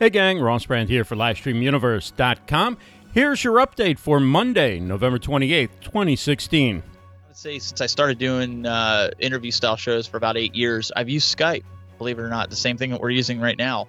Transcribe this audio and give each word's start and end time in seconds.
Hey 0.00 0.10
gang, 0.10 0.40
Ross 0.40 0.66
Brand 0.66 0.88
here 0.88 1.04
for 1.04 1.14
LivestreamUniverse.com. 1.14 2.78
Here's 3.12 3.44
your 3.44 3.64
update 3.64 3.96
for 3.96 4.18
Monday, 4.18 4.80
November 4.80 5.20
28th, 5.20 5.68
2016. 5.82 6.82
I 6.82 7.28
would 7.28 7.36
say 7.36 7.60
since 7.60 7.80
I 7.80 7.86
started 7.86 8.18
doing 8.18 8.66
uh, 8.66 9.10
interview 9.20 9.52
style 9.52 9.76
shows 9.76 10.08
for 10.08 10.16
about 10.16 10.36
eight 10.36 10.52
years, 10.52 10.90
I've 10.96 11.08
used 11.08 11.38
Skype, 11.38 11.62
believe 11.98 12.18
it 12.18 12.22
or 12.22 12.28
not, 12.28 12.50
the 12.50 12.56
same 12.56 12.76
thing 12.76 12.90
that 12.90 13.00
we're 13.00 13.10
using 13.10 13.40
right 13.40 13.56
now. 13.56 13.86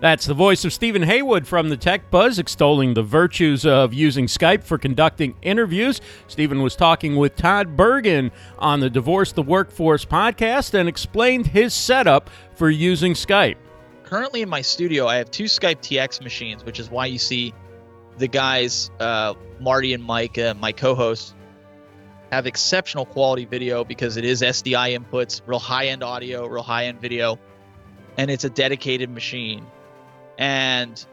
That's 0.00 0.26
the 0.26 0.34
voice 0.34 0.64
of 0.64 0.72
Stephen 0.72 1.04
Haywood 1.04 1.46
from 1.46 1.68
the 1.68 1.76
Tech 1.76 2.10
Buzz, 2.10 2.40
extolling 2.40 2.94
the 2.94 3.04
virtues 3.04 3.64
of 3.64 3.94
using 3.94 4.26
Skype 4.26 4.64
for 4.64 4.76
conducting 4.76 5.36
interviews. 5.40 6.00
Stephen 6.26 6.62
was 6.62 6.74
talking 6.74 7.14
with 7.14 7.36
Todd 7.36 7.76
Bergen 7.76 8.32
on 8.58 8.80
the 8.80 8.90
Divorce 8.90 9.30
the 9.30 9.42
Workforce 9.44 10.04
podcast 10.04 10.74
and 10.74 10.88
explained 10.88 11.46
his 11.46 11.72
setup 11.72 12.28
for 12.56 12.70
using 12.70 13.12
Skype. 13.12 13.54
Currently 14.04 14.42
in 14.42 14.48
my 14.48 14.62
studio, 14.62 15.06
I 15.06 15.16
have 15.16 15.30
two 15.30 15.44
Skype 15.44 15.76
TX 15.76 16.22
machines, 16.22 16.64
which 16.64 16.78
is 16.78 16.90
why 16.90 17.06
you 17.06 17.18
see 17.18 17.54
the 18.18 18.28
guys, 18.28 18.90
uh, 19.00 19.34
Marty 19.60 19.92
and 19.92 20.04
Mike, 20.04 20.38
uh, 20.38 20.54
my 20.54 20.72
co 20.72 20.94
hosts, 20.94 21.34
have 22.30 22.46
exceptional 22.46 23.06
quality 23.06 23.44
video 23.44 23.84
because 23.84 24.16
it 24.16 24.24
is 24.24 24.42
SDI 24.42 24.98
inputs, 24.98 25.40
real 25.46 25.58
high 25.58 25.86
end 25.86 26.02
audio, 26.02 26.46
real 26.46 26.62
high 26.62 26.86
end 26.86 27.00
video, 27.00 27.38
and 28.16 28.30
it's 28.30 28.44
a 28.44 28.50
dedicated 28.50 29.10
machine 29.10 29.66
and 30.38 31.04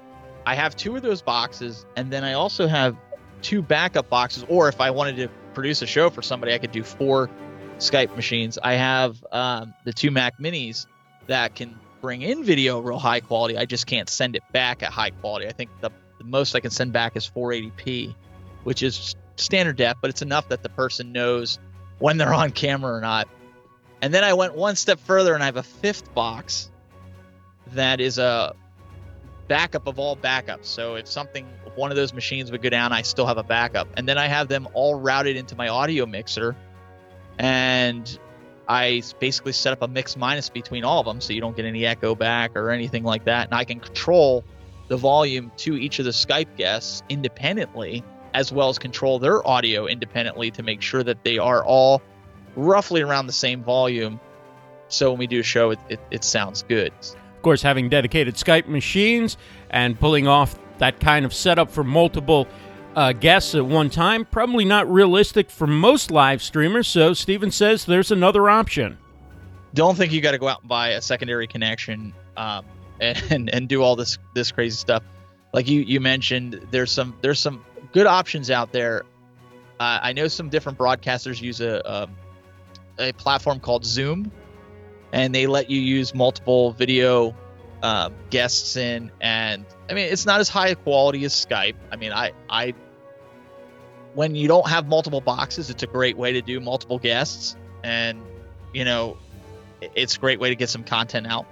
I 0.45 0.55
have 0.55 0.75
two 0.75 0.95
of 0.95 1.01
those 1.01 1.21
boxes, 1.21 1.85
and 1.95 2.11
then 2.11 2.23
I 2.23 2.33
also 2.33 2.67
have 2.67 2.95
two 3.41 3.61
backup 3.61 4.09
boxes. 4.09 4.45
Or 4.47 4.67
if 4.69 4.81
I 4.81 4.91
wanted 4.91 5.17
to 5.17 5.27
produce 5.53 5.81
a 5.81 5.87
show 5.87 6.09
for 6.09 6.21
somebody, 6.21 6.53
I 6.53 6.57
could 6.57 6.71
do 6.71 6.83
four 6.83 7.29
Skype 7.77 8.15
machines. 8.15 8.57
I 8.61 8.73
have 8.73 9.23
um, 9.31 9.73
the 9.85 9.93
two 9.93 10.11
Mac 10.11 10.39
Minis 10.39 10.87
that 11.27 11.55
can 11.55 11.77
bring 12.01 12.21
in 12.21 12.43
video 12.43 12.79
real 12.79 12.99
high 12.99 13.19
quality. 13.19 13.57
I 13.57 13.65
just 13.65 13.87
can't 13.87 14.09
send 14.09 14.35
it 14.35 14.43
back 14.51 14.83
at 14.83 14.91
high 14.91 15.11
quality. 15.11 15.47
I 15.47 15.51
think 15.51 15.69
the, 15.79 15.91
the 16.17 16.23
most 16.23 16.55
I 16.55 16.59
can 16.59 16.71
send 16.71 16.91
back 16.91 17.15
is 17.15 17.29
480p, 17.29 18.15
which 18.63 18.83
is 18.83 19.15
standard 19.37 19.77
def, 19.77 19.97
but 20.01 20.09
it's 20.09 20.21
enough 20.21 20.49
that 20.49 20.63
the 20.63 20.69
person 20.69 21.11
knows 21.11 21.59
when 21.99 22.17
they're 22.17 22.33
on 22.33 22.51
camera 22.51 22.93
or 22.93 23.01
not. 23.01 23.27
And 24.01 24.13
then 24.13 24.23
I 24.23 24.33
went 24.33 24.55
one 24.55 24.75
step 24.75 24.99
further 24.99 25.33
and 25.33 25.43
I 25.43 25.45
have 25.45 25.57
a 25.57 25.63
fifth 25.63 26.13
box 26.13 26.71
that 27.73 28.01
is 28.01 28.17
a 28.17 28.55
backup 29.47 29.87
of 29.87 29.99
all 29.99 30.15
backups. 30.15 30.65
So 30.65 30.95
if 30.95 31.07
something, 31.07 31.45
if 31.65 31.75
one 31.77 31.91
of 31.91 31.97
those 31.97 32.13
machines 32.13 32.51
would 32.51 32.61
go 32.61 32.69
down, 32.69 32.91
I 32.91 33.03
still 33.03 33.27
have 33.27 33.37
a 33.37 33.43
backup. 33.43 33.87
And 33.95 34.07
then 34.07 34.17
I 34.17 34.27
have 34.27 34.47
them 34.47 34.67
all 34.73 34.99
routed 34.99 35.35
into 35.37 35.55
my 35.55 35.67
audio 35.67 36.05
mixer. 36.05 36.55
And 37.37 38.19
I 38.71 39.03
basically 39.19 39.51
set 39.51 39.73
up 39.73 39.81
a 39.81 39.87
mix 39.89 40.15
minus 40.15 40.47
between 40.47 40.85
all 40.85 41.01
of 41.01 41.05
them 41.05 41.19
so 41.19 41.33
you 41.33 41.41
don't 41.41 41.57
get 41.57 41.65
any 41.65 41.85
echo 41.85 42.15
back 42.15 42.55
or 42.55 42.69
anything 42.69 43.03
like 43.03 43.25
that. 43.25 43.47
And 43.47 43.53
I 43.53 43.65
can 43.65 43.81
control 43.81 44.45
the 44.87 44.95
volume 44.95 45.51
to 45.57 45.75
each 45.75 45.99
of 45.99 46.05
the 46.05 46.11
Skype 46.11 46.55
guests 46.55 47.03
independently, 47.09 48.01
as 48.33 48.49
well 48.49 48.69
as 48.69 48.79
control 48.79 49.19
their 49.19 49.45
audio 49.45 49.87
independently 49.87 50.51
to 50.51 50.63
make 50.63 50.81
sure 50.81 51.03
that 51.03 51.21
they 51.25 51.37
are 51.37 51.65
all 51.65 52.01
roughly 52.55 53.01
around 53.01 53.27
the 53.27 53.33
same 53.33 53.61
volume. 53.61 54.21
So 54.87 55.11
when 55.11 55.19
we 55.19 55.27
do 55.27 55.41
a 55.41 55.43
show, 55.43 55.71
it, 55.71 55.79
it, 55.89 55.99
it 56.09 56.23
sounds 56.23 56.63
good. 56.63 56.93
Of 57.35 57.41
course, 57.41 57.61
having 57.61 57.89
dedicated 57.89 58.35
Skype 58.35 58.69
machines 58.69 59.35
and 59.69 59.99
pulling 59.99 60.29
off 60.29 60.57
that 60.77 61.01
kind 61.01 61.25
of 61.25 61.33
setup 61.33 61.71
for 61.71 61.83
multiple 61.83 62.47
uh, 62.95 63.13
guests 63.13 63.55
at 63.55 63.65
one 63.65 63.89
time, 63.89 64.25
probably 64.25 64.65
not 64.65 64.91
realistic 64.91 65.49
for 65.49 65.67
most 65.67 66.11
live 66.11 66.41
streamers. 66.41 66.87
So 66.87 67.13
Stephen 67.13 67.51
says 67.51 67.85
there's 67.85 68.11
another 68.11 68.49
option. 68.49 68.97
Don't 69.73 69.97
think 69.97 70.11
you 70.11 70.21
got 70.21 70.31
to 70.31 70.37
go 70.37 70.47
out 70.47 70.61
and 70.61 70.69
buy 70.69 70.89
a 70.89 71.01
secondary 71.01 71.47
connection 71.47 72.13
um, 72.37 72.65
and, 72.99 73.49
and 73.53 73.69
do 73.69 73.81
all 73.81 73.95
this 73.95 74.17
this 74.33 74.51
crazy 74.51 74.75
stuff. 74.75 75.03
Like 75.53 75.67
you 75.67 75.81
you 75.81 75.99
mentioned, 75.99 76.67
there's 76.71 76.91
some 76.91 77.15
there's 77.21 77.39
some 77.39 77.63
good 77.91 78.07
options 78.07 78.51
out 78.51 78.71
there. 78.71 79.03
Uh, 79.79 79.99
I 80.01 80.13
know 80.13 80.27
some 80.27 80.49
different 80.49 80.77
broadcasters 80.77 81.41
use 81.41 81.61
a, 81.61 81.81
a 81.85 82.09
a 83.09 83.13
platform 83.13 83.59
called 83.59 83.85
Zoom 83.85 84.31
and 85.13 85.33
they 85.33 85.47
let 85.47 85.69
you 85.69 85.79
use 85.79 86.13
multiple 86.13 86.71
video 86.73 87.35
um, 87.83 88.13
guests 88.29 88.75
in 88.75 89.11
and 89.21 89.65
i 89.89 89.93
mean 89.93 90.11
it's 90.11 90.25
not 90.25 90.39
as 90.39 90.49
high 90.49 90.69
a 90.69 90.75
quality 90.75 91.25
as 91.25 91.33
skype 91.33 91.75
i 91.91 91.95
mean 91.95 92.11
i 92.11 92.31
i 92.49 92.73
when 94.13 94.35
you 94.35 94.47
don't 94.47 94.67
have 94.67 94.87
multiple 94.87 95.21
boxes 95.21 95.69
it's 95.69 95.83
a 95.83 95.87
great 95.87 96.17
way 96.17 96.31
to 96.31 96.41
do 96.41 96.59
multiple 96.59 96.99
guests 96.99 97.55
and 97.83 98.21
you 98.73 98.85
know 98.85 99.17
it's 99.95 100.15
a 100.15 100.19
great 100.19 100.39
way 100.39 100.49
to 100.49 100.55
get 100.55 100.69
some 100.69 100.83
content 100.83 101.25
out 101.25 101.45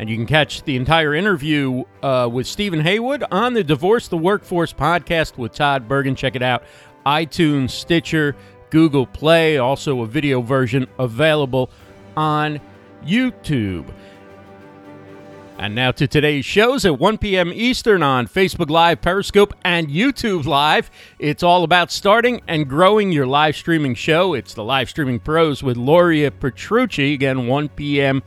and 0.00 0.08
you 0.08 0.16
can 0.16 0.26
catch 0.26 0.62
the 0.62 0.76
entire 0.76 1.14
interview 1.14 1.84
uh, 2.02 2.26
with 2.32 2.46
Stephen 2.46 2.80
Haywood 2.80 3.22
on 3.30 3.52
the 3.52 3.62
Divorce 3.62 4.08
the 4.08 4.16
Workforce 4.16 4.72
podcast 4.72 5.36
with 5.36 5.52
Todd 5.52 5.88
Bergen. 5.88 6.14
Check 6.14 6.34
it 6.34 6.42
out. 6.42 6.62
iTunes, 7.04 7.68
Stitcher, 7.72 8.34
Google 8.70 9.06
Play, 9.06 9.58
also 9.58 10.00
a 10.00 10.06
video 10.06 10.40
version 10.40 10.86
available 10.98 11.70
on 12.16 12.60
YouTube. 13.04 13.92
And 15.60 15.74
now 15.74 15.90
to 15.90 16.08
today's 16.08 16.46
shows 16.46 16.86
at 16.86 16.98
1 16.98 17.18
p.m. 17.18 17.52
Eastern 17.52 18.02
on 18.02 18.26
Facebook 18.26 18.70
Live, 18.70 19.02
Periscope, 19.02 19.52
and 19.62 19.88
YouTube 19.88 20.46
Live. 20.46 20.90
It's 21.18 21.42
all 21.42 21.64
about 21.64 21.92
starting 21.92 22.40
and 22.48 22.66
growing 22.66 23.12
your 23.12 23.26
live 23.26 23.54
streaming 23.54 23.94
show. 23.94 24.32
It's 24.32 24.54
the 24.54 24.64
Live 24.64 24.88
Streaming 24.88 25.20
Pros 25.20 25.62
with 25.62 25.76
Luria 25.76 26.30
Petrucci. 26.30 27.12
Again, 27.12 27.46
1 27.46 27.68
p.m. 27.68 28.22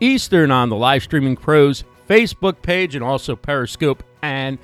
Eastern 0.00 0.50
on 0.50 0.70
the 0.70 0.76
Live 0.76 1.02
Streaming 1.02 1.36
Pros 1.36 1.84
Facebook 2.08 2.62
page 2.62 2.94
and 2.94 3.04
also 3.04 3.36
Periscope 3.36 4.02
and 4.22 4.58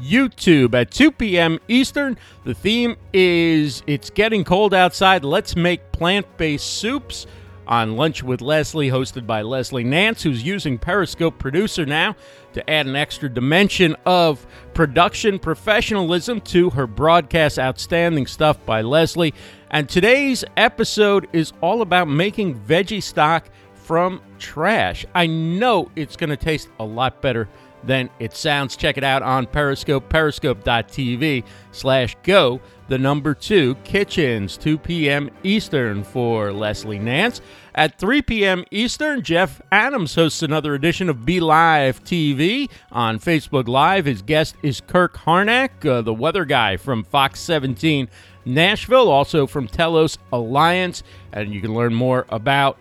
YouTube 0.00 0.72
at 0.72 0.92
2 0.92 1.10
p.m. 1.10 1.58
Eastern. 1.66 2.16
The 2.44 2.54
theme 2.54 2.94
is 3.12 3.82
It's 3.88 4.08
Getting 4.08 4.44
Cold 4.44 4.72
Outside. 4.72 5.24
Let's 5.24 5.56
make 5.56 5.90
plant 5.90 6.26
based 6.36 6.74
soups 6.74 7.26
on 7.66 7.96
Lunch 7.96 8.22
with 8.22 8.40
Leslie, 8.40 8.90
hosted 8.90 9.26
by 9.26 9.42
Leslie 9.42 9.84
Nance, 9.84 10.22
who's 10.22 10.42
using 10.42 10.78
Periscope 10.78 11.38
Producer 11.38 11.86
now 11.86 12.16
to 12.52 12.70
add 12.70 12.86
an 12.86 12.96
extra 12.96 13.28
dimension 13.28 13.96
of 14.06 14.46
production 14.74 15.38
professionalism 15.38 16.40
to 16.42 16.70
her 16.70 16.86
broadcast. 16.86 17.58
Outstanding 17.58 18.26
stuff 18.26 18.64
by 18.64 18.82
Leslie. 18.82 19.34
And 19.70 19.88
today's 19.88 20.44
episode 20.56 21.28
is 21.32 21.52
all 21.60 21.82
about 21.82 22.08
making 22.08 22.58
veggie 22.60 23.02
stock 23.02 23.48
from 23.74 24.20
trash. 24.38 25.04
I 25.14 25.26
know 25.26 25.90
it's 25.96 26.16
going 26.16 26.30
to 26.30 26.36
taste 26.36 26.68
a 26.78 26.84
lot 26.84 27.22
better 27.22 27.48
than 27.86 28.10
it 28.18 28.34
sounds. 28.34 28.76
Check 28.76 28.96
it 28.96 29.04
out 29.04 29.22
on 29.22 29.46
Periscope, 29.46 30.08
periscope.tv 30.08 31.44
slash 31.72 32.16
go, 32.22 32.60
the 32.88 32.98
number 32.98 33.34
two, 33.34 33.74
kitchens, 33.84 34.56
2 34.56 34.78
p.m. 34.78 35.30
Eastern 35.42 36.04
for 36.04 36.52
Leslie 36.52 36.98
Nance. 36.98 37.40
At 37.74 37.98
3 37.98 38.22
p.m. 38.22 38.64
Eastern, 38.70 39.22
Jeff 39.22 39.60
Adams 39.70 40.14
hosts 40.14 40.42
another 40.42 40.74
edition 40.74 41.08
of 41.08 41.26
Be 41.26 41.40
Live 41.40 42.02
TV 42.04 42.70
on 42.90 43.18
Facebook 43.18 43.68
Live. 43.68 44.06
His 44.06 44.22
guest 44.22 44.56
is 44.62 44.80
Kirk 44.80 45.16
Harnack, 45.16 45.84
uh, 45.84 46.02
the 46.02 46.14
weather 46.14 46.44
guy 46.44 46.76
from 46.76 47.04
Fox 47.04 47.40
17 47.40 48.08
Nashville, 48.46 49.10
also 49.10 49.46
from 49.46 49.66
Telos 49.66 50.16
Alliance. 50.32 51.02
And 51.32 51.52
you 51.52 51.60
can 51.60 51.74
learn 51.74 51.92
more 51.92 52.24
about 52.30 52.78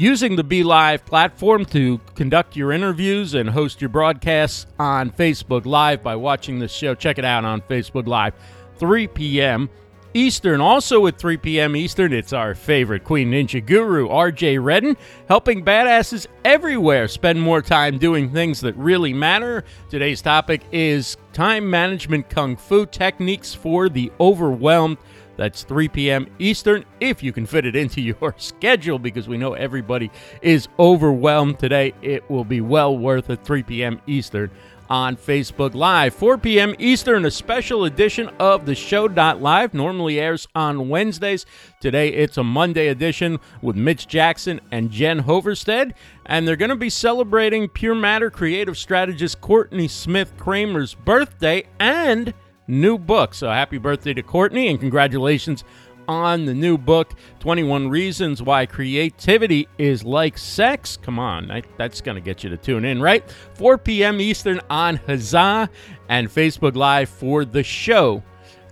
using 0.00 0.34
the 0.34 0.42
Be 0.42 0.62
Live 0.62 1.04
platform 1.04 1.66
to 1.66 2.00
conduct 2.14 2.56
your 2.56 2.72
interviews 2.72 3.34
and 3.34 3.50
host 3.50 3.82
your 3.82 3.90
broadcasts 3.90 4.66
on 4.78 5.10
Facebook 5.10 5.66
Live 5.66 6.02
by 6.02 6.16
watching 6.16 6.58
this 6.58 6.72
show. 6.72 6.94
Check 6.94 7.18
it 7.18 7.24
out 7.26 7.44
on 7.44 7.60
Facebook 7.60 8.06
Live, 8.06 8.32
3 8.78 9.08
p.m. 9.08 9.68
Eastern. 10.14 10.62
Also 10.62 11.06
at 11.06 11.18
3 11.18 11.36
p.m. 11.36 11.76
Eastern, 11.76 12.14
it's 12.14 12.32
our 12.32 12.54
favorite 12.54 13.04
Queen 13.04 13.30
Ninja 13.30 13.64
guru, 13.64 14.08
RJ 14.08 14.64
Redden, 14.64 14.96
helping 15.28 15.62
badasses 15.62 16.26
everywhere 16.46 17.06
spend 17.06 17.38
more 17.38 17.60
time 17.60 17.98
doing 17.98 18.32
things 18.32 18.62
that 18.62 18.74
really 18.76 19.12
matter. 19.12 19.64
Today's 19.90 20.22
topic 20.22 20.62
is 20.72 21.18
time 21.34 21.68
management 21.68 22.30
kung 22.30 22.56
fu 22.56 22.86
techniques 22.86 23.54
for 23.54 23.90
the 23.90 24.10
overwhelmed. 24.18 24.96
That's 25.40 25.62
3 25.62 25.88
p.m. 25.88 26.26
Eastern, 26.38 26.84
if 27.00 27.22
you 27.22 27.32
can 27.32 27.46
fit 27.46 27.64
it 27.64 27.74
into 27.74 28.00
your 28.02 28.34
schedule, 28.36 28.98
because 28.98 29.26
we 29.26 29.38
know 29.38 29.54
everybody 29.54 30.10
is 30.42 30.68
overwhelmed 30.78 31.58
today. 31.58 31.94
It 32.02 32.28
will 32.28 32.44
be 32.44 32.60
well 32.60 32.98
worth 32.98 33.30
it, 33.30 33.42
3 33.42 33.62
p.m. 33.62 34.02
Eastern 34.06 34.50
on 34.90 35.16
Facebook 35.16 35.74
Live. 35.74 36.12
4 36.12 36.36
p.m. 36.36 36.74
Eastern, 36.78 37.24
a 37.24 37.30
special 37.30 37.86
edition 37.86 38.28
of 38.38 38.66
the 38.66 38.74
show. 38.74 39.06
Live 39.06 39.72
normally 39.72 40.20
airs 40.20 40.46
on 40.54 40.90
Wednesdays. 40.90 41.46
Today 41.80 42.10
it's 42.10 42.36
a 42.36 42.44
Monday 42.44 42.88
edition 42.88 43.38
with 43.62 43.76
Mitch 43.76 44.06
Jackson 44.06 44.60
and 44.70 44.90
Jen 44.90 45.22
Hoverstead. 45.22 45.94
And 46.26 46.46
they're 46.46 46.54
going 46.54 46.68
to 46.68 46.76
be 46.76 46.90
celebrating 46.90 47.66
Pure 47.66 47.94
Matter 47.94 48.28
creative 48.28 48.76
strategist 48.76 49.40
Courtney 49.40 49.88
Smith 49.88 50.34
Kramer's 50.36 50.92
birthday 50.92 51.64
and 51.78 52.34
new 52.70 52.98
book. 52.98 53.34
So 53.34 53.48
happy 53.48 53.78
birthday 53.78 54.14
to 54.14 54.22
Courtney 54.22 54.68
and 54.68 54.78
congratulations 54.78 55.64
on 56.08 56.44
the 56.44 56.54
new 56.54 56.76
book, 56.76 57.12
21 57.38 57.88
Reasons 57.88 58.42
Why 58.42 58.66
Creativity 58.66 59.68
is 59.78 60.02
Like 60.02 60.36
Sex. 60.38 60.96
Come 60.96 61.20
on, 61.20 61.50
I, 61.50 61.62
that's 61.76 62.00
going 62.00 62.16
to 62.16 62.20
get 62.20 62.42
you 62.42 62.50
to 62.50 62.56
tune 62.56 62.84
in, 62.84 63.00
right? 63.00 63.28
4 63.54 63.78
p.m. 63.78 64.20
Eastern 64.20 64.60
on 64.68 64.98
Huzza 64.98 65.68
and 66.08 66.28
Facebook 66.28 66.74
Live 66.74 67.08
for 67.08 67.44
the 67.44 67.62
show. 67.62 68.22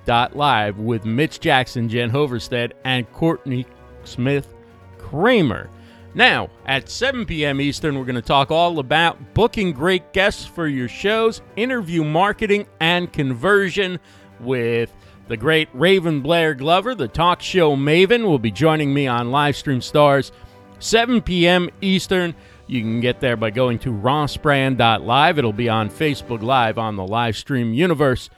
Dot 0.04 0.36
live 0.36 0.78
with 0.78 1.04
Mitch 1.04 1.38
Jackson, 1.38 1.88
Jen 1.88 2.10
Hoverstead, 2.10 2.72
and 2.84 3.10
Courtney 3.12 3.66
Smith 4.04 4.54
Kramer. 4.96 5.70
Now, 6.14 6.50
at 6.66 6.88
7 6.88 7.26
p.m. 7.26 7.60
Eastern, 7.60 7.98
we're 7.98 8.04
going 8.04 8.16
to 8.16 8.22
talk 8.22 8.50
all 8.50 8.78
about 8.78 9.34
booking 9.34 9.72
great 9.72 10.12
guests 10.12 10.44
for 10.44 10.66
your 10.66 10.88
shows, 10.88 11.42
interview 11.56 12.02
marketing, 12.02 12.66
and 12.80 13.12
conversion 13.12 14.00
with 14.40 14.92
the 15.28 15.36
great 15.36 15.68
Raven 15.74 16.22
Blair 16.22 16.54
Glover, 16.54 16.94
the 16.94 17.08
talk 17.08 17.42
show 17.42 17.76
maven, 17.76 18.24
will 18.24 18.38
be 18.38 18.50
joining 18.50 18.94
me 18.94 19.06
on 19.06 19.28
Livestream 19.28 19.82
Stars, 19.82 20.32
7 20.78 21.20
p.m. 21.20 21.68
Eastern. 21.82 22.34
You 22.66 22.80
can 22.80 23.00
get 23.00 23.20
there 23.20 23.36
by 23.36 23.50
going 23.50 23.78
to 23.80 23.92
rossbrand.live. 23.92 25.38
It'll 25.38 25.52
be 25.52 25.68
on 25.68 25.90
Facebook 25.90 26.42
Live 26.42 26.78
on 26.78 26.96
the 26.96 27.02
Livestream 27.02 27.74
universe. 27.74 28.30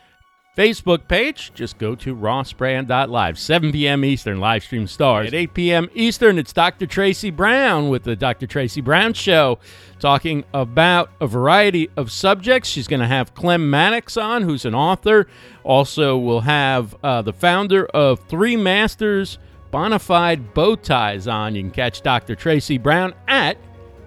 Facebook 0.61 1.09
page, 1.09 1.53
just 1.55 1.79
go 1.79 1.95
to 1.95 2.15
rossbrand.live. 2.15 3.39
7 3.39 3.73
p.m. 3.73 4.05
Eastern, 4.05 4.41
live 4.41 4.63
stream 4.63 4.87
stars. 4.87 5.29
At 5.29 5.35
8 5.35 5.55
p.m. 5.55 5.89
Eastern, 5.95 6.39
it's 6.39 6.53
Dr. 6.53 6.87
Tracy 6.87 7.31
Brown 7.31 7.89
with 7.89 8.03
the 8.03 8.15
Dr. 8.15 8.47
Tracy 8.47 8.83
Brown 8.83 9.15
Show, 9.15 9.59
talking 10.01 10.45
about 10.53 11.11
a 11.19 11.27
variety 11.27 11.89
of 11.97 12.13
subjects. 12.13 12.69
She's 12.69 12.87
going 12.87 13.01
to 13.01 13.07
have 13.07 13.33
Clem 13.33 13.71
Mannix 13.71 14.19
on, 14.19 14.43
who's 14.43 14.67
an 14.67 14.75
author. 14.75 15.27
Also, 15.65 16.19
we'll 16.19 16.41
have 16.41 16.95
uh, 17.03 17.23
the 17.23 17.33
founder 17.33 17.87
of 17.87 18.21
Three 18.29 18.59
Masters 18.59 19.39
Bonafide 19.73 20.53
Bow 20.53 20.77
Ties 20.77 21.27
on. 21.27 21.55
You 21.55 21.63
can 21.63 21.71
catch 21.71 22.03
Dr. 22.03 22.35
Tracy 22.35 22.77
Brown 22.77 23.15
at 23.29 23.57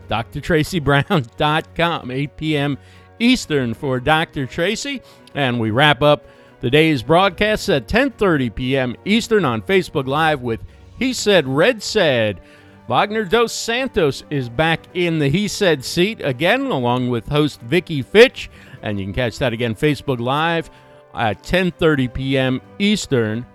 drtracybrown.com, 0.07 2.11
8 2.11 2.37
p.m. 2.37 2.77
Eastern 3.17 3.73
for 3.73 3.99
Dr. 3.99 4.45
Tracy. 4.45 5.01
And 5.33 5.59
we 5.59 5.71
wrap 5.71 6.03
up 6.03 6.27
the 6.63 6.69
day's 6.69 7.03
broadcast 7.03 7.67
at 7.67 7.89
10:30 7.89 8.55
p.m. 8.55 8.95
Eastern 9.03 9.43
on 9.43 9.61
Facebook 9.61 10.07
Live 10.07 10.41
with 10.41 10.63
He 10.97 11.11
Said 11.11 11.45
Red 11.45 11.83
Said. 11.83 12.39
Wagner 12.87 13.25
Dos 13.25 13.51
Santos 13.51 14.23
is 14.29 14.47
back 14.47 14.79
in 14.93 15.19
the 15.19 15.27
He 15.27 15.49
Said 15.49 15.83
seat 15.83 16.21
again, 16.23 16.61
along 16.61 17.09
with 17.09 17.27
host 17.27 17.59
Vicky 17.59 18.01
Fitch, 18.01 18.49
and 18.81 18.97
you 18.97 19.05
can 19.05 19.13
catch 19.13 19.39
that 19.39 19.51
again 19.51 19.75
Facebook 19.75 20.21
Live 20.21 20.69
at 21.13 21.43
10:30 21.43 22.13
p.m. 22.13 22.61
Eastern. 22.79 23.45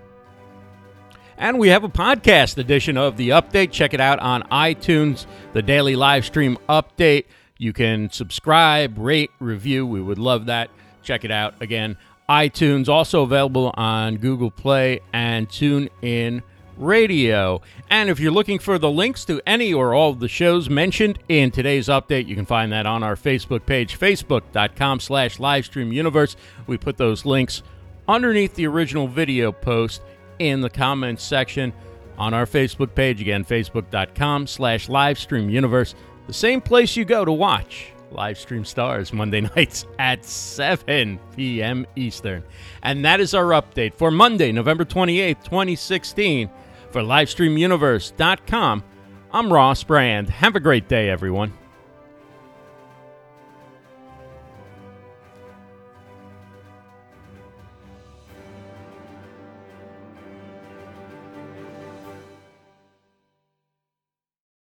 And 1.38 1.58
we 1.58 1.68
have 1.68 1.84
a 1.84 1.88
podcast 1.88 2.58
edition 2.58 2.98
of 2.98 3.16
the 3.16 3.30
update. 3.30 3.72
Check 3.72 3.94
it 3.94 4.02
out 4.02 4.18
on 4.18 4.42
iTunes, 4.50 5.24
the 5.54 5.62
daily 5.62 5.96
live 5.96 6.26
stream 6.26 6.58
update. 6.68 7.24
You 7.56 7.72
can 7.72 8.10
subscribe, 8.10 8.98
rate, 8.98 9.30
review. 9.38 9.86
We 9.86 10.02
would 10.02 10.18
love 10.18 10.44
that. 10.46 10.68
Check 11.02 11.24
it 11.24 11.30
out 11.30 11.54
again. 11.62 11.96
iTunes 12.28 12.88
also 12.88 13.22
available 13.22 13.72
on 13.74 14.16
Google 14.16 14.50
Play 14.50 15.00
and 15.12 15.48
TuneIn 15.48 16.42
Radio. 16.76 17.62
And 17.90 18.10
if 18.10 18.20
you're 18.20 18.32
looking 18.32 18.58
for 18.58 18.78
the 18.78 18.90
links 18.90 19.24
to 19.26 19.40
any 19.46 19.72
or 19.72 19.94
all 19.94 20.10
of 20.10 20.20
the 20.20 20.28
shows 20.28 20.68
mentioned 20.68 21.18
in 21.28 21.50
today's 21.50 21.88
update, 21.88 22.26
you 22.26 22.36
can 22.36 22.46
find 22.46 22.70
that 22.72 22.86
on 22.86 23.02
our 23.02 23.16
Facebook 23.16 23.66
page, 23.66 23.98
facebook.com 23.98 25.00
slash 25.00 25.38
livestreamuniverse. 25.38 26.36
We 26.66 26.76
put 26.76 26.96
those 26.96 27.24
links 27.24 27.62
underneath 28.06 28.54
the 28.54 28.66
original 28.66 29.08
video 29.08 29.50
post 29.50 30.02
in 30.38 30.60
the 30.60 30.70
comments 30.70 31.24
section 31.24 31.72
on 32.16 32.34
our 32.34 32.46
Facebook 32.46 32.94
page. 32.94 33.20
Again, 33.20 33.44
facebook.com 33.44 34.46
slash 34.46 34.88
livestreamuniverse. 34.88 35.94
The 36.26 36.32
same 36.32 36.60
place 36.60 36.94
you 36.94 37.04
go 37.04 37.24
to 37.24 37.32
watch 37.32 37.92
Livestream 38.12 38.66
Stars 38.66 39.12
Monday 39.12 39.40
nights 39.56 39.86
at 39.98 40.24
7 40.24 41.18
p.m. 41.36 41.86
Eastern. 41.96 42.42
And 42.82 43.04
that 43.04 43.20
is 43.20 43.34
our 43.34 43.46
update 43.46 43.94
for 43.94 44.10
Monday, 44.10 44.52
November 44.52 44.84
28th, 44.84 45.44
2016. 45.44 46.50
For 46.90 47.02
LivestreamUniverse.com, 47.02 48.84
I'm 49.30 49.52
Ross 49.52 49.84
Brand. 49.84 50.30
Have 50.30 50.56
a 50.56 50.60
great 50.60 50.88
day, 50.88 51.10
everyone. 51.10 51.52